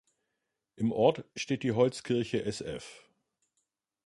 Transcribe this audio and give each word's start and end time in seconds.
Im 0.77 0.91
Ort 0.91 1.25
steht 1.35 1.61
die 1.61 1.73
Holzkirche 1.73 2.43
"Sf. 2.51 3.07